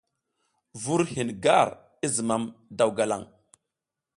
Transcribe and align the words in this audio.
Vur 0.83 1.01
hin 1.11 1.29
gar 1.43 1.69
i 2.05 2.07
zimam 2.15 2.43
daw 2.77 2.91
galang. 2.97 3.25